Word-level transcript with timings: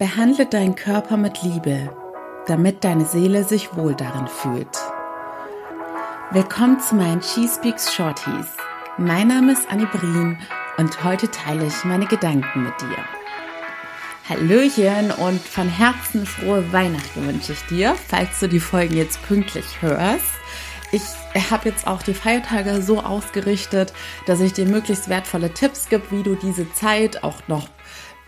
Behandle 0.00 0.46
deinen 0.46 0.76
Körper 0.76 1.18
mit 1.18 1.42
Liebe, 1.42 1.94
damit 2.46 2.84
deine 2.84 3.04
Seele 3.04 3.44
sich 3.44 3.76
wohl 3.76 3.94
darin 3.94 4.28
fühlt. 4.28 4.78
Willkommen 6.30 6.80
zu 6.80 6.94
meinen 6.94 7.20
She 7.20 7.46
Speaks 7.46 7.92
Shorties. 7.92 8.46
Mein 8.96 9.28
Name 9.28 9.52
ist 9.52 9.68
Annie 9.68 9.84
Brien 9.92 10.38
und 10.78 11.04
heute 11.04 11.30
teile 11.30 11.66
ich 11.66 11.84
meine 11.84 12.06
Gedanken 12.06 12.62
mit 12.62 12.72
dir. 12.80 12.96
Hallöchen 14.26 15.10
und 15.10 15.38
von 15.38 15.68
Herzen 15.68 16.24
frohe 16.24 16.72
Weihnachten 16.72 17.26
wünsche 17.26 17.52
ich 17.52 17.62
dir, 17.66 17.94
falls 18.08 18.40
du 18.40 18.48
die 18.48 18.58
Folgen 18.58 18.96
jetzt 18.96 19.20
pünktlich 19.28 19.82
hörst. 19.82 20.24
Ich 20.92 21.02
habe 21.50 21.68
jetzt 21.68 21.86
auch 21.86 22.02
die 22.02 22.14
Feiertage 22.14 22.80
so 22.80 23.00
ausgerichtet, 23.00 23.92
dass 24.24 24.40
ich 24.40 24.54
dir 24.54 24.64
möglichst 24.64 25.10
wertvolle 25.10 25.52
Tipps 25.52 25.90
gebe, 25.90 26.10
wie 26.10 26.22
du 26.22 26.36
diese 26.36 26.72
Zeit 26.72 27.22
auch 27.22 27.46
noch 27.48 27.68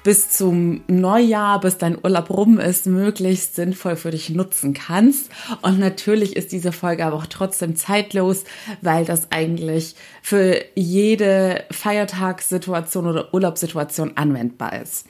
bis 0.03 0.31
zum 0.31 0.83
Neujahr, 0.89 1.61
bis 1.61 1.79
dein 1.79 1.97
Urlaub 2.03 2.31
rum 2.31 2.59
ist, 2.59 2.87
möglichst 2.87 3.55
sinnvoll 3.55 3.97
für 3.97 4.11
dich 4.11 4.31
nutzen 4.31 4.75
kannst. 4.75 5.31
Und 5.63 5.79
natürlich 5.79 6.37
ist 6.37 6.53
diese 6.53 6.73
Folge 6.73 7.05
aber 7.05 7.17
auch 7.17 7.27
trotzdem 7.27 7.77
zeitlos, 7.77 8.45
weil 8.81 9.05
das 9.05 9.31
eigentlich 9.31 9.95
für 10.23 10.61
jede 10.75 11.65
Feiertagssituation 11.71 13.07
oder 13.07 13.33
Urlaubssituation 13.33 14.13
anwendbar 14.17 14.81
ist. 14.81 15.07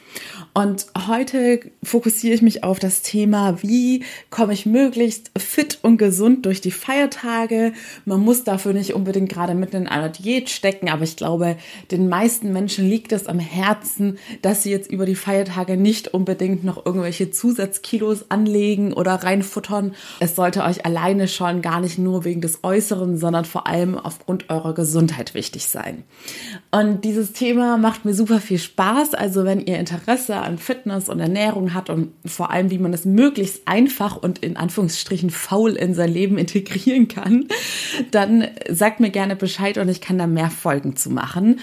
Und 0.55 0.87
heute 1.09 1.61
fokussiere 1.83 2.35
ich 2.35 2.43
mich 2.43 2.65
auf 2.65 2.79
das 2.79 3.03
Thema, 3.03 3.63
wie 3.63 4.05
komme 4.31 4.53
ich 4.53 4.67
möglichst 4.67 5.31
fit 5.39 5.79
und 5.83 5.97
gesund 5.97 6.45
durch 6.47 6.61
die 6.61 6.71
Feiertage. 6.71 7.73
Man 8.05 8.21
muss 8.21 8.45
dafür 8.45 8.73
nicht 8.73 8.95
unbedingt 8.95 9.31
gerade 9.31 9.55
mitten 9.55 9.77
in 9.77 9.89
einer 9.89 10.09
Diät 10.09 10.51
stecken, 10.51 10.91
aber 10.91 11.05
ich 11.05 11.17
glaube, 11.17 11.57
den 11.91 12.09
meisten 12.09 12.53
Menschen 12.53 12.89
liegt 12.89 13.13
es 13.13 13.27
am 13.27 13.39
Herzen, 13.39 14.19
dass 14.43 14.63
sie 14.63 14.71
jetzt 14.71 14.82
über 14.91 15.07
die 15.07 15.15
Feiertage 15.15 15.77
nicht 15.77 16.09
unbedingt 16.15 16.65
noch 16.65 16.85
irgendwelche 16.85 17.31
Zusatzkilos 17.31 18.31
anlegen 18.31 18.93
oder 18.93 19.15
reinfuttern. 19.15 19.95
Es 20.21 20.37
sollte 20.37 20.65
euch 20.65 20.85
alleine 20.85 21.29
schon 21.29 21.63
gar 21.63 21.81
nicht 21.81 21.99
nur 21.99 22.25
wegen 22.25 22.41
des 22.41 22.63
Äußeren, 22.63 23.19
sondern 23.19 23.45
vor 23.45 23.67
allem 23.67 23.97
aufgrund 23.97 24.51
eurer 24.51 24.75
Gesundheit 24.75 25.35
wichtig 25.35 25.67
sein. 25.67 26.05
Und 26.71 27.05
dieses 27.05 27.33
Thema 27.33 27.77
macht 27.77 28.05
mir 28.05 28.15
super 28.15 28.41
viel 28.41 28.59
Spaß. 28.59 29.15
Also 29.15 29.45
wenn 29.45 29.61
ihr 29.61 29.79
Interesse 29.79 30.37
an 30.37 30.59
Fitness 30.59 31.09
und 31.09 31.21
Ernährung 31.21 31.75
habt 31.75 31.91
und 31.91 32.13
vor 32.25 32.51
allem, 32.51 32.71
wie 32.71 32.79
man 32.79 32.93
es 32.93 33.05
möglichst 33.05 33.67
einfach 33.67 34.17
und 34.17 34.39
in 34.41 34.57
Anführungsstrichen 34.57 35.31
faul 35.31 35.73
in 35.73 35.95
sein 35.95 36.13
Leben 36.13 36.39
integrieren 36.39 37.09
kann, 37.09 37.49
dann 38.11 38.49
sagt 38.69 39.01
mir 39.01 39.11
gerne 39.11 39.37
Bescheid 39.37 39.79
und 39.79 39.89
ich 39.89 40.01
kann 40.01 40.19
da 40.19 40.27
mehr 40.27 40.51
Folgen 40.51 40.97
zu 40.97 41.11
machen. 41.11 41.61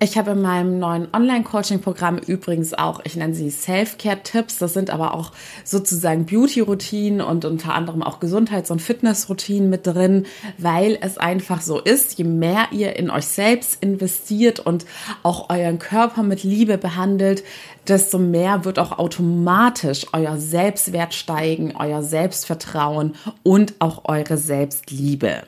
Ich 0.00 0.16
habe 0.16 0.30
in 0.30 0.42
meinem 0.42 0.78
neuen 0.78 1.08
Online-Coaching-Programm 1.12 2.18
übrigens 2.18 2.72
auch, 2.72 3.00
ich 3.02 3.16
nenne 3.16 3.34
sie 3.34 3.50
Self-Care-Tipps. 3.50 4.58
Das 4.58 4.72
sind 4.72 4.90
aber 4.90 5.12
auch 5.12 5.32
sozusagen 5.64 6.24
Beauty-Routinen 6.24 7.20
und 7.20 7.44
unter 7.44 7.74
anderem 7.74 8.04
auch 8.04 8.20
Gesundheits- 8.20 8.70
und 8.70 8.80
Fitness-Routinen 8.80 9.68
mit 9.68 9.88
drin, 9.88 10.26
weil 10.56 10.96
es 11.00 11.18
einfach 11.18 11.62
so 11.62 11.80
ist, 11.80 12.16
je 12.16 12.22
mehr 12.22 12.68
ihr 12.70 12.94
in 12.94 13.10
euch 13.10 13.26
selbst 13.26 13.82
investiert 13.82 14.60
und 14.60 14.86
auch 15.24 15.50
euren 15.50 15.80
Körper 15.80 16.22
mit 16.22 16.44
Liebe 16.44 16.78
behandelt, 16.78 17.42
desto 17.88 18.18
mehr 18.18 18.64
wird 18.64 18.78
auch 18.78 19.00
automatisch 19.00 20.06
euer 20.12 20.36
Selbstwert 20.36 21.12
steigen, 21.12 21.74
euer 21.76 22.04
Selbstvertrauen 22.04 23.16
und 23.42 23.74
auch 23.80 24.02
eure 24.04 24.38
Selbstliebe. 24.38 25.42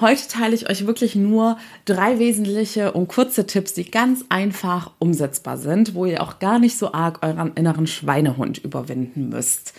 Heute 0.00 0.26
teile 0.28 0.54
ich 0.54 0.68
euch 0.68 0.86
wirklich 0.86 1.14
nur 1.14 1.56
drei 1.84 2.18
wesentliche 2.18 2.92
und 2.92 3.08
kurze 3.08 3.46
Tipps, 3.46 3.74
die 3.74 3.90
ganz 3.90 4.24
einfach 4.28 4.90
umsetzbar 4.98 5.56
sind, 5.56 5.94
wo 5.94 6.04
ihr 6.04 6.22
auch 6.22 6.40
gar 6.40 6.58
nicht 6.58 6.76
so 6.76 6.92
arg 6.92 7.24
euren 7.24 7.52
inneren 7.54 7.86
Schweinehund 7.86 8.58
überwinden 8.58 9.28
müsst. 9.28 9.72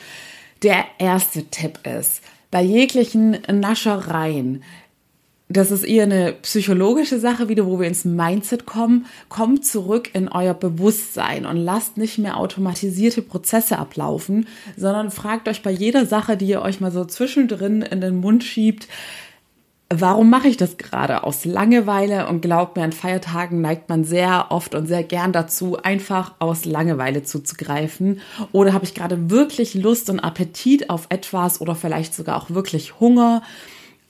Der 0.64 0.86
erste 1.00 1.44
Tipp 1.46 1.80
ist, 1.86 2.22
bei 2.50 2.62
jeglichen 2.62 3.40
Naschereien, 3.52 4.64
das 5.48 5.70
ist 5.70 5.84
eher 5.84 6.04
eine 6.04 6.34
psychologische 6.42 7.20
Sache 7.20 7.50
wieder, 7.50 7.68
wo 7.68 7.80
wir 7.80 7.88
ins 7.88 8.04
Mindset 8.04 8.66
kommen. 8.66 9.06
Kommt 9.30 9.64
zurück 9.64 10.10
in 10.14 10.28
euer 10.28 10.56
Bewusstsein 10.56 11.46
und 11.46 11.58
lasst 11.58 11.98
nicht 11.98 12.18
mehr 12.18 12.38
automatisierte 12.38 13.22
Prozesse 13.22 13.78
ablaufen, 13.78 14.48
sondern 14.76 15.12
fragt 15.12 15.48
euch 15.48 15.62
bei 15.62 15.70
jeder 15.70 16.08
Sache, 16.08 16.36
die 16.36 16.48
ihr 16.48 16.64
euch 16.64 16.80
mal 16.80 16.92
so 16.92 17.06
zwischendrin 17.06 17.84
in 17.84 18.02
den 18.02 18.16
Mund 18.16 18.44
schiebt, 18.44 18.88
Warum 19.98 20.30
mache 20.30 20.50
ich 20.50 20.58
das 20.58 20.78
gerade? 20.78 21.24
Aus 21.24 21.46
Langeweile 21.46 22.28
und 22.28 22.42
glaubt 22.42 22.76
mir, 22.76 22.84
an 22.84 22.92
Feiertagen 22.92 23.62
neigt 23.62 23.88
man 23.88 24.04
sehr 24.04 24.48
oft 24.50 24.76
und 24.76 24.88
sehr 24.88 25.04
gern 25.04 25.32
dazu, 25.32 25.78
einfach 25.82 26.34
aus 26.40 26.66
Langeweile 26.66 27.24
zuzugreifen. 27.24 28.20
Oder 28.52 28.74
habe 28.74 28.84
ich 28.84 28.94
gerade 28.94 29.30
wirklich 29.30 29.74
Lust 29.74 30.10
und 30.10 30.20
Appetit 30.20 30.90
auf 30.90 31.08
etwas 31.10 31.62
oder 31.62 31.76
vielleicht 31.76 32.14
sogar 32.14 32.36
auch 32.36 32.50
wirklich 32.50 33.00
Hunger? 33.00 33.42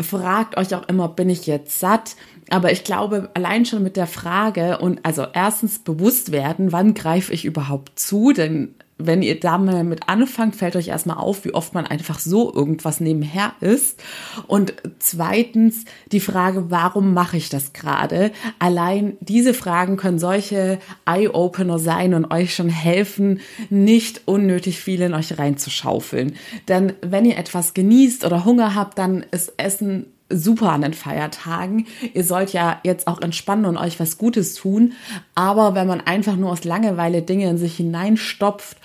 Fragt 0.01 0.57
euch 0.57 0.73
auch 0.73 0.89
immer, 0.89 1.07
bin 1.07 1.29
ich 1.29 1.45
jetzt 1.45 1.79
satt? 1.79 2.15
Aber 2.49 2.71
ich 2.71 2.83
glaube, 2.83 3.29
allein 3.35 3.65
schon 3.65 3.83
mit 3.83 3.95
der 3.95 4.07
Frage 4.07 4.79
und 4.79 5.05
also 5.05 5.25
erstens 5.33 5.79
bewusst 5.79 6.31
werden, 6.31 6.71
wann 6.71 6.95
greife 6.95 7.31
ich 7.31 7.45
überhaupt 7.45 7.99
zu? 7.99 8.33
Denn 8.33 8.73
wenn 8.97 9.21
ihr 9.21 9.39
da 9.39 9.57
mal 9.57 9.83
mit 9.83 10.07
anfangt, 10.07 10.55
fällt 10.55 10.75
euch 10.75 10.87
erstmal 10.87 11.17
auf, 11.17 11.43
wie 11.43 11.53
oft 11.53 11.73
man 11.73 11.85
einfach 11.85 12.19
so 12.19 12.53
irgendwas 12.53 13.01
nebenher 13.01 13.53
ist. 13.59 14.01
Und 14.47 14.73
zweitens 14.99 15.83
die 16.11 16.21
Frage, 16.21 16.71
warum 16.71 17.13
mache 17.13 17.35
ich 17.35 17.49
das 17.49 17.73
gerade? 17.73 18.31
Allein 18.57 19.17
diese 19.19 19.53
Fragen 19.53 19.97
können 19.97 20.19
solche 20.19 20.79
Eye-Opener 21.05 21.77
sein 21.77 22.13
und 22.13 22.31
euch 22.31 22.55
schon 22.55 22.69
helfen, 22.69 23.41
nicht 23.69 24.21
unnötig 24.25 24.79
viel 24.79 25.01
in 25.01 25.13
euch 25.13 25.37
reinzuschaufeln. 25.37 26.35
Denn 26.69 26.93
wenn 27.01 27.25
ihr 27.25 27.37
etwas 27.37 27.73
genießt 27.73 28.23
oder 28.25 28.45
Hunger 28.45 28.75
habt, 28.75 28.97
dann 28.97 29.25
ist 29.31 29.53
Essen 29.57 30.07
super 30.29 30.71
an 30.71 30.81
den 30.81 30.93
Feiertagen. 30.93 31.85
Ihr 32.13 32.23
sollt 32.23 32.53
ja 32.53 32.79
jetzt 32.83 33.07
auch 33.07 33.21
entspannen 33.21 33.65
und 33.65 33.77
euch 33.77 33.99
was 33.99 34.17
Gutes 34.17 34.55
tun. 34.55 34.93
Aber 35.35 35.75
wenn 35.75 35.87
man 35.87 36.01
einfach 36.01 36.35
nur 36.35 36.51
aus 36.51 36.63
Langeweile 36.63 37.21
Dinge 37.21 37.49
in 37.49 37.57
sich 37.57 37.77
hineinstopft 37.77 38.77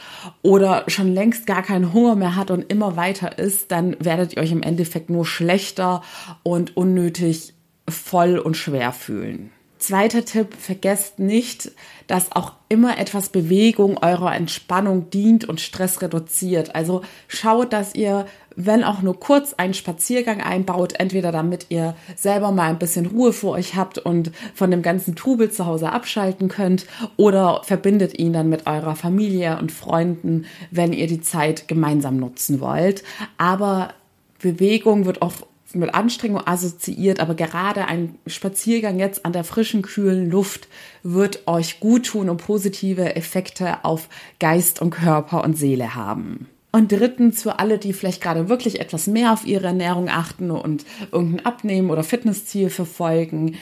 oder 0.42 0.84
schon 0.88 1.14
längst 1.14 1.46
gar 1.46 1.62
keinen 1.62 1.92
Hunger 1.92 2.14
mehr 2.14 2.36
hat 2.36 2.50
und 2.50 2.70
immer 2.70 2.96
weiter 2.96 3.38
ist, 3.38 3.72
dann 3.72 3.96
werdet 4.00 4.34
ihr 4.34 4.42
euch 4.42 4.52
im 4.52 4.62
Endeffekt 4.62 5.08
nur 5.10 5.24
schlechter 5.24 6.02
und 6.42 6.76
unnötig 6.76 7.54
voll 7.88 8.38
und 8.38 8.56
schwer 8.56 8.92
fühlen. 8.92 9.50
Zweiter 9.80 10.26
Tipp, 10.26 10.48
vergesst 10.58 11.18
nicht, 11.18 11.72
dass 12.06 12.32
auch 12.32 12.52
immer 12.68 12.98
etwas 12.98 13.30
Bewegung 13.30 13.96
eurer 13.96 14.34
Entspannung 14.34 15.08
dient 15.08 15.46
und 15.46 15.58
Stress 15.58 16.02
reduziert. 16.02 16.74
Also 16.74 17.00
schaut, 17.28 17.72
dass 17.72 17.94
ihr, 17.94 18.26
wenn 18.54 18.84
auch 18.84 19.00
nur 19.00 19.18
kurz, 19.18 19.54
einen 19.54 19.72
Spaziergang 19.72 20.42
einbaut, 20.42 20.92
entweder 20.98 21.32
damit 21.32 21.66
ihr 21.70 21.96
selber 22.14 22.52
mal 22.52 22.68
ein 22.68 22.78
bisschen 22.78 23.06
Ruhe 23.06 23.32
vor 23.32 23.52
euch 23.52 23.74
habt 23.74 23.96
und 23.96 24.32
von 24.54 24.70
dem 24.70 24.82
ganzen 24.82 25.16
Trubel 25.16 25.50
zu 25.50 25.64
Hause 25.64 25.92
abschalten 25.92 26.48
könnt 26.48 26.84
oder 27.16 27.62
verbindet 27.64 28.18
ihn 28.18 28.34
dann 28.34 28.50
mit 28.50 28.66
eurer 28.66 28.97
Familie 28.97 29.58
und 29.58 29.72
Freunden, 29.72 30.44
wenn 30.70 30.92
ihr 30.92 31.06
die 31.06 31.22
Zeit 31.22 31.68
gemeinsam 31.68 32.18
nutzen 32.18 32.60
wollt. 32.60 33.02
Aber 33.38 33.94
Bewegung 34.41 35.06
wird 35.06 35.22
oft 35.22 35.47
mit 35.75 35.94
Anstrengung 35.94 36.47
assoziiert, 36.47 37.20
aber 37.20 37.34
gerade 37.34 37.86
ein 37.86 38.16
Spaziergang 38.26 38.98
jetzt 38.98 39.25
an 39.25 39.32
der 39.32 39.44
frischen, 39.44 39.82
kühlen 39.82 40.31
Luft 40.31 40.69
wird 41.03 41.47
euch 41.47 41.81
gut 41.81 42.06
tun 42.06 42.28
und 42.28 42.38
positive 42.38 43.16
Effekte 43.16 43.84
auf 43.84 44.09
Geist 44.38 44.82
und 44.82 44.91
Körper 44.91 45.44
und 45.44 45.56
Seele 45.56 45.94
haben. 45.94 46.48
Und 46.72 46.92
drittens 46.92 47.42
für 47.42 47.59
alle, 47.59 47.78
die 47.78 47.92
vielleicht 47.92 48.22
gerade 48.22 48.48
wirklich 48.48 48.80
etwas 48.80 49.09
mehr 49.09 49.32
auf 49.32 49.44
ihre 49.44 49.66
Ernährung 49.66 50.09
achten 50.09 50.53
und 50.53 50.84
irgendein 51.10 51.44
Abnehmen 51.44 51.91
oder 51.91 52.04
Fitnessziel 52.04 52.70
verfolgen 52.70 53.56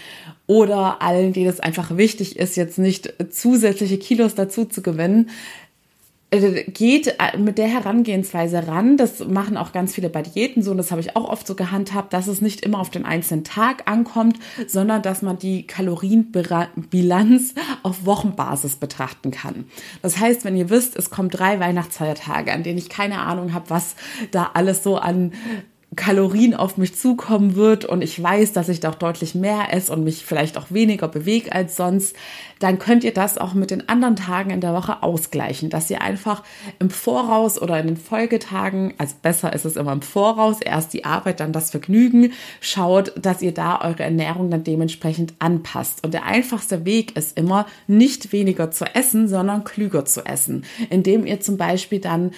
oder 0.46 1.00
allen, 1.00 1.32
denen 1.32 1.48
es 1.48 1.60
einfach 1.60 1.96
wichtig 1.96 2.38
ist, 2.38 2.56
jetzt 2.56 2.78
nicht 2.78 3.14
zusätzliche 3.30 3.98
Kilos 3.98 4.34
dazu 4.34 4.66
zu 4.66 4.82
gewinnen, 4.82 5.30
geht 6.30 7.06
äh, 7.18 7.38
mit 7.38 7.56
der 7.56 7.68
Herangehensweise 7.68 8.66
ran. 8.66 8.98
Das 8.98 9.20
machen 9.20 9.56
auch 9.56 9.72
ganz 9.72 9.94
viele 9.94 10.10
bei 10.10 10.20
Diäten 10.22 10.62
so 10.62 10.72
und 10.72 10.76
das 10.76 10.90
habe 10.90 11.00
ich 11.00 11.16
auch 11.16 11.28
oft 11.28 11.46
so 11.46 11.54
gehandhabt, 11.54 12.12
dass 12.12 12.26
es 12.26 12.42
nicht 12.42 12.60
immer 12.60 12.80
auf 12.80 12.90
den 12.90 13.06
einzelnen 13.06 13.44
Tag 13.44 13.90
ankommt, 13.90 14.38
sondern 14.66 15.00
dass 15.00 15.22
man 15.22 15.38
die 15.38 15.66
Kalorienbilanz 15.66 17.54
auf 17.82 18.04
Wochenbasis 18.04 18.76
betrachten 18.76 19.30
kann. 19.30 19.64
Das 20.02 20.18
heißt, 20.20 20.44
wenn 20.44 20.56
ihr 20.56 20.68
wisst, 20.68 20.96
es 20.96 21.08
kommen 21.08 21.30
drei 21.30 21.60
Weihnachtsfeiertage, 21.60 22.52
an 22.52 22.62
denen 22.62 22.78
ich 22.78 22.90
keine 22.90 23.20
Ahnung 23.20 23.54
habe, 23.54 23.70
was 23.70 23.96
da 24.30 24.50
alles 24.52 24.82
so 24.82 24.98
an 24.98 25.32
Kalorien 25.96 26.54
auf 26.54 26.76
mich 26.76 26.94
zukommen 26.96 27.56
wird 27.56 27.86
und 27.86 28.02
ich 28.02 28.22
weiß, 28.22 28.52
dass 28.52 28.68
ich 28.68 28.80
doch 28.80 28.94
deutlich 28.94 29.34
mehr 29.34 29.72
esse 29.72 29.90
und 29.90 30.04
mich 30.04 30.24
vielleicht 30.24 30.58
auch 30.58 30.66
weniger 30.70 31.08
bewege 31.08 31.50
als 31.50 31.76
sonst, 31.76 32.14
dann 32.58 32.78
könnt 32.78 33.04
ihr 33.04 33.14
das 33.14 33.38
auch 33.38 33.54
mit 33.54 33.70
den 33.70 33.88
anderen 33.88 34.14
Tagen 34.14 34.50
in 34.50 34.60
der 34.60 34.74
Woche 34.74 35.02
ausgleichen, 35.02 35.70
dass 35.70 35.90
ihr 35.90 36.02
einfach 36.02 36.42
im 36.78 36.90
Voraus 36.90 37.60
oder 37.60 37.80
in 37.80 37.86
den 37.86 37.96
Folgetagen, 37.96 38.92
also 38.98 39.14
besser 39.22 39.54
ist 39.54 39.64
es 39.64 39.76
immer 39.76 39.92
im 39.92 40.02
Voraus, 40.02 40.60
erst 40.60 40.92
die 40.92 41.06
Arbeit, 41.06 41.40
dann 41.40 41.52
das 41.52 41.70
Vergnügen, 41.70 42.32
schaut, 42.60 43.12
dass 43.16 43.40
ihr 43.40 43.54
da 43.54 43.80
eure 43.80 44.02
Ernährung 44.02 44.50
dann 44.50 44.64
dementsprechend 44.64 45.34
anpasst. 45.38 46.04
Und 46.04 46.12
der 46.12 46.26
einfachste 46.26 46.84
Weg 46.84 47.16
ist 47.16 47.38
immer, 47.38 47.66
nicht 47.86 48.32
weniger 48.32 48.70
zu 48.70 48.84
essen, 48.94 49.26
sondern 49.26 49.64
klüger 49.64 50.04
zu 50.04 50.24
essen, 50.26 50.64
indem 50.90 51.24
ihr 51.24 51.40
zum 51.40 51.56
Beispiel 51.56 52.00
dann 52.00 52.32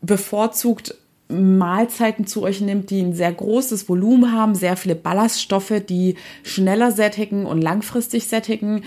bevorzugt 0.00 0.94
Mahlzeiten 1.34 2.26
zu 2.26 2.42
euch 2.42 2.60
nimmt, 2.60 2.90
die 2.90 3.00
ein 3.00 3.14
sehr 3.14 3.32
großes 3.32 3.88
Volumen 3.88 4.32
haben, 4.32 4.54
sehr 4.54 4.76
viele 4.76 4.94
Ballaststoffe, 4.94 5.82
die 5.88 6.16
schneller 6.42 6.92
sättigen 6.92 7.46
und 7.46 7.60
langfristig 7.60 8.26
sättigen, 8.26 8.82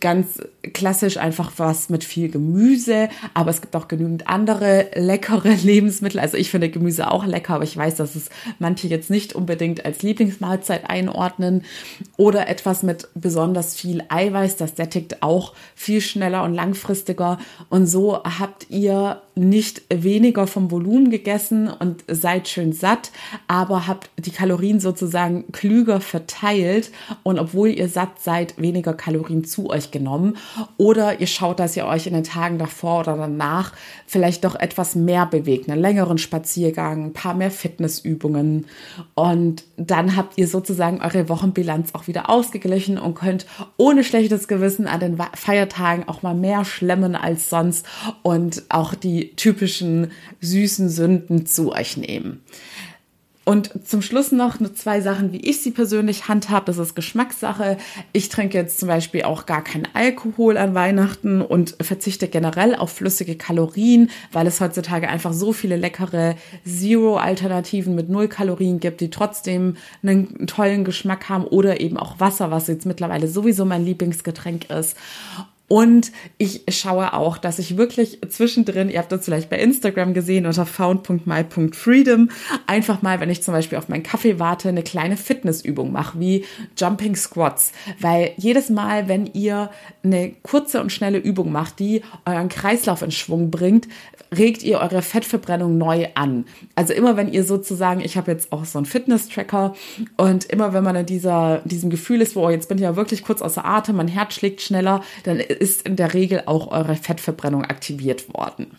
ganz 0.00 0.40
klassisch 0.72 1.16
einfach 1.16 1.52
was 1.56 1.88
mit 1.90 2.04
viel 2.04 2.30
Gemüse, 2.30 3.08
aber 3.34 3.50
es 3.50 3.60
gibt 3.60 3.76
auch 3.76 3.88
genügend 3.88 4.28
andere 4.28 4.86
leckere 4.94 5.54
Lebensmittel. 5.62 6.20
Also 6.20 6.36
ich 6.36 6.50
finde 6.50 6.70
Gemüse 6.70 7.10
auch 7.10 7.26
lecker, 7.26 7.54
aber 7.54 7.64
ich 7.64 7.76
weiß, 7.76 7.96
dass 7.96 8.14
es 8.14 8.30
manche 8.58 8.86
jetzt 8.88 9.10
nicht 9.10 9.34
unbedingt 9.34 9.84
als 9.84 10.02
Lieblingsmahlzeit 10.02 10.88
einordnen. 10.88 11.62
Oder 12.16 12.48
etwas 12.48 12.82
mit 12.82 13.08
besonders 13.14 13.76
viel 13.76 14.02
Eiweiß, 14.08 14.56
das 14.56 14.76
sättigt 14.76 15.22
auch 15.22 15.52
viel 15.74 16.00
schneller 16.00 16.44
und 16.44 16.54
langfristiger. 16.54 17.38
Und 17.68 17.86
so 17.86 18.22
habt 18.24 18.70
ihr 18.70 19.22
nicht 19.34 19.82
weniger 19.88 20.46
vom 20.46 20.70
Volumen 20.70 21.10
gegessen 21.10 21.68
und 21.68 22.04
seid 22.06 22.48
schön 22.48 22.72
satt, 22.72 23.12
aber 23.48 23.86
habt 23.86 24.10
die 24.18 24.30
Kalorien 24.30 24.78
sozusagen 24.78 25.50
klüger 25.52 26.00
verteilt 26.00 26.90
und 27.22 27.38
obwohl 27.38 27.68
ihr 27.68 27.88
satt 27.88 28.20
seid, 28.20 28.60
weniger 28.60 28.92
Kalorien 28.92 29.44
zu 29.44 29.70
euch 29.70 29.90
genommen. 29.90 30.36
Oder 30.76 31.20
ihr 31.20 31.26
schaut, 31.26 31.60
dass 31.60 31.76
ihr 31.76 31.86
euch 31.86 32.06
in 32.06 32.12
den 32.12 32.24
Tagen 32.24 32.58
davor 32.58 33.00
oder 33.00 33.16
danach 33.16 33.72
vielleicht 34.06 34.44
doch 34.44 34.54
etwas 34.54 34.94
mehr 34.94 35.24
bewegt, 35.24 35.70
einen 35.70 35.80
längeren 35.80 36.18
Spaziergang, 36.18 37.06
ein 37.06 37.12
paar 37.12 37.34
mehr 37.34 37.50
Fitnessübungen 37.50 38.66
und 39.14 39.64
dann 39.76 40.16
habt 40.16 40.36
ihr 40.36 40.46
sozusagen 40.46 41.00
eure 41.00 41.28
Wochenbilanz 41.28 41.94
auch 41.94 42.06
wieder 42.06 42.28
ausgeglichen 42.28 42.98
und 42.98 43.14
könnt 43.14 43.46
ohne 43.76 44.04
schlechtes 44.04 44.46
Gewissen 44.46 44.86
an 44.86 45.00
den 45.00 45.18
Feiertagen 45.34 46.06
auch 46.06 46.22
mal 46.22 46.34
mehr 46.34 46.64
schlemmen 46.64 47.14
als 47.14 47.48
sonst 47.48 47.86
und 48.22 48.64
auch 48.68 48.94
die 48.94 49.21
typischen 49.30 50.10
süßen 50.40 50.88
Sünden 50.88 51.46
zu 51.46 51.72
euch 51.72 51.96
nehmen. 51.96 52.40
Und 53.44 53.88
zum 53.88 54.02
Schluss 54.02 54.30
noch 54.30 54.56
zwei 54.74 55.00
Sachen, 55.00 55.32
wie 55.32 55.40
ich 55.40 55.62
sie 55.62 55.72
persönlich 55.72 56.28
handhabe. 56.28 56.66
Das 56.66 56.78
ist 56.78 56.94
Geschmackssache. 56.94 57.76
Ich 58.12 58.28
trinke 58.28 58.56
jetzt 58.56 58.78
zum 58.78 58.86
Beispiel 58.86 59.24
auch 59.24 59.46
gar 59.46 59.64
keinen 59.64 59.88
Alkohol 59.94 60.56
an 60.56 60.74
Weihnachten 60.74 61.42
und 61.42 61.74
verzichte 61.80 62.28
generell 62.28 62.76
auf 62.76 62.92
flüssige 62.92 63.34
Kalorien, 63.34 64.10
weil 64.30 64.46
es 64.46 64.60
heutzutage 64.60 65.08
einfach 65.08 65.32
so 65.32 65.52
viele 65.52 65.76
leckere 65.76 66.36
Zero-Alternativen 66.64 67.96
mit 67.96 68.08
null 68.08 68.28
Kalorien 68.28 68.78
gibt, 68.78 69.00
die 69.00 69.10
trotzdem 69.10 69.76
einen 70.04 70.46
tollen 70.46 70.84
Geschmack 70.84 71.28
haben 71.28 71.44
oder 71.44 71.80
eben 71.80 71.96
auch 71.96 72.20
Wasser, 72.20 72.52
was 72.52 72.68
jetzt 72.68 72.86
mittlerweile 72.86 73.26
sowieso 73.26 73.64
mein 73.64 73.84
Lieblingsgetränk 73.84 74.70
ist. 74.70 74.96
Und 75.72 76.12
ich 76.36 76.64
schaue 76.68 77.14
auch, 77.14 77.38
dass 77.38 77.58
ich 77.58 77.78
wirklich 77.78 78.18
zwischendrin, 78.28 78.90
ihr 78.90 78.98
habt 78.98 79.10
das 79.10 79.24
vielleicht 79.24 79.48
bei 79.48 79.58
Instagram 79.58 80.12
gesehen 80.12 80.44
unter 80.44 80.66
found.my.freedom, 80.66 82.28
einfach 82.66 83.00
mal, 83.00 83.20
wenn 83.20 83.30
ich 83.30 83.42
zum 83.42 83.54
Beispiel 83.54 83.78
auf 83.78 83.88
meinen 83.88 84.02
Kaffee 84.02 84.38
warte, 84.38 84.68
eine 84.68 84.82
kleine 84.82 85.16
Fitnessübung 85.16 85.90
mache, 85.90 86.20
wie 86.20 86.44
Jumping 86.76 87.16
Squats. 87.16 87.72
Weil 87.98 88.32
jedes 88.36 88.68
Mal, 88.68 89.08
wenn 89.08 89.24
ihr 89.32 89.70
eine 90.04 90.34
kurze 90.42 90.82
und 90.82 90.92
schnelle 90.92 91.16
Übung 91.16 91.50
macht, 91.50 91.78
die 91.78 92.02
euren 92.26 92.50
Kreislauf 92.50 93.00
in 93.00 93.10
Schwung 93.10 93.50
bringt, 93.50 93.88
regt 94.36 94.62
ihr 94.62 94.78
eure 94.78 95.00
Fettverbrennung 95.00 95.78
neu 95.78 96.08
an. 96.14 96.44
Also 96.74 96.92
immer, 96.92 97.16
wenn 97.16 97.32
ihr 97.32 97.44
sozusagen, 97.44 98.02
ich 98.02 98.18
habe 98.18 98.30
jetzt 98.30 98.52
auch 98.52 98.66
so 98.66 98.78
einen 98.78 98.86
Fitness-Tracker 98.86 99.74
und 100.18 100.44
immer, 100.44 100.72
wenn 100.74 100.84
man 100.84 100.96
in 100.96 101.06
dieser, 101.06 101.62
diesem 101.64 101.88
Gefühl 101.88 102.20
ist, 102.20 102.36
wo 102.36 102.48
jetzt 102.50 102.68
bin 102.68 102.76
ich 102.78 102.84
ja 102.84 102.96
wirklich 102.96 103.24
kurz 103.24 103.42
außer 103.42 103.64
Atem, 103.64 103.96
mein 103.96 104.08
Herz 104.08 104.34
schlägt 104.34 104.60
schneller, 104.60 105.02
dann 105.24 105.40
ist 105.62 105.82
in 105.82 105.94
der 105.94 106.12
Regel 106.12 106.42
auch 106.46 106.72
eure 106.72 106.96
Fettverbrennung 106.96 107.64
aktiviert 107.64 108.34
worden. 108.34 108.78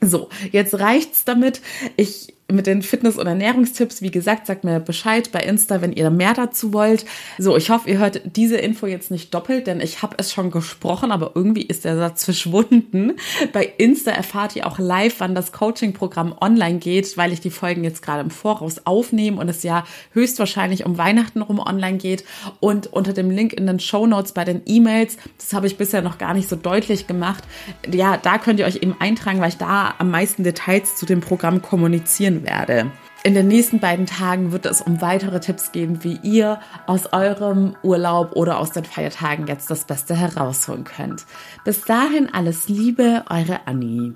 So, 0.00 0.28
jetzt 0.52 0.78
reicht's 0.78 1.24
damit. 1.24 1.60
Ich 1.96 2.33
mit 2.54 2.66
den 2.66 2.82
Fitness- 2.82 3.18
und 3.18 3.26
Ernährungstipps. 3.26 4.02
Wie 4.02 4.10
gesagt, 4.10 4.46
sagt 4.46 4.64
mir 4.64 4.80
Bescheid 4.80 5.30
bei 5.32 5.40
Insta, 5.40 5.80
wenn 5.82 5.92
ihr 5.92 6.10
mehr 6.10 6.34
dazu 6.34 6.72
wollt. 6.72 7.04
So, 7.38 7.56
ich 7.56 7.70
hoffe, 7.70 7.90
ihr 7.90 7.98
hört 7.98 8.22
diese 8.36 8.56
Info 8.56 8.86
jetzt 8.86 9.10
nicht 9.10 9.34
doppelt, 9.34 9.66
denn 9.66 9.80
ich 9.80 10.02
habe 10.02 10.16
es 10.18 10.32
schon 10.32 10.50
gesprochen, 10.50 11.12
aber 11.12 11.32
irgendwie 11.34 11.62
ist 11.62 11.84
der 11.84 11.96
Satz 11.96 12.24
verschwunden. 12.24 13.14
Bei 13.52 13.64
Insta 13.78 14.12
erfahrt 14.12 14.56
ihr 14.56 14.66
auch 14.66 14.78
live, 14.78 15.16
wann 15.18 15.34
das 15.34 15.52
Coaching-Programm 15.52 16.34
online 16.40 16.78
geht, 16.78 17.16
weil 17.16 17.32
ich 17.32 17.40
die 17.40 17.50
Folgen 17.50 17.84
jetzt 17.84 18.02
gerade 18.02 18.20
im 18.20 18.30
Voraus 18.30 18.82
aufnehme 18.84 19.40
und 19.40 19.48
es 19.48 19.62
ja 19.62 19.84
höchstwahrscheinlich 20.12 20.86
um 20.86 20.98
Weihnachten 20.98 21.42
rum 21.42 21.58
online 21.58 21.98
geht. 21.98 22.24
Und 22.60 22.92
unter 22.92 23.12
dem 23.12 23.30
Link 23.30 23.52
in 23.52 23.66
den 23.66 23.80
Show 23.80 24.06
Notes 24.06 24.32
bei 24.32 24.44
den 24.44 24.62
E-Mails, 24.66 25.16
das 25.38 25.52
habe 25.52 25.66
ich 25.66 25.76
bisher 25.76 26.02
noch 26.02 26.18
gar 26.18 26.34
nicht 26.34 26.48
so 26.48 26.56
deutlich 26.56 27.06
gemacht. 27.06 27.44
Ja, 27.90 28.16
da 28.16 28.38
könnt 28.38 28.60
ihr 28.60 28.66
euch 28.66 28.76
eben 28.76 28.96
eintragen, 28.98 29.40
weil 29.40 29.48
ich 29.48 29.56
da 29.56 29.94
am 29.98 30.10
meisten 30.10 30.44
Details 30.44 30.96
zu 30.96 31.06
dem 31.06 31.20
Programm 31.20 31.62
kommunizieren 31.62 32.43
werde. 32.44 32.90
In 33.22 33.34
den 33.34 33.48
nächsten 33.48 33.80
beiden 33.80 34.04
Tagen 34.04 34.52
wird 34.52 34.66
es 34.66 34.82
um 34.82 35.00
weitere 35.00 35.40
Tipps 35.40 35.72
geben, 35.72 36.04
wie 36.04 36.18
ihr 36.22 36.60
aus 36.86 37.12
eurem 37.12 37.74
Urlaub 37.82 38.36
oder 38.36 38.58
aus 38.58 38.72
den 38.72 38.84
Feiertagen 38.84 39.46
jetzt 39.46 39.70
das 39.70 39.86
Beste 39.86 40.14
herausholen 40.14 40.84
könnt. 40.84 41.24
Bis 41.64 41.80
dahin 41.80 42.28
alles 42.32 42.68
Liebe, 42.68 43.24
eure 43.30 43.66
Annie. 43.66 44.12